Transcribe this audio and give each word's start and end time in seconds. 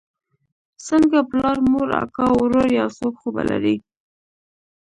څنگه 0.85 1.19
پلار 1.29 1.57
مور 1.71 1.89
اکا 2.03 2.27
ورور 2.39 2.67
يو 2.79 2.87
څوک 2.97 3.13
خو 3.21 3.27
به 3.35 3.43
لرې. 3.49 3.75